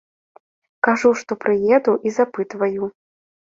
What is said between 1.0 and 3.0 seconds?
што прыеду, і запытваю.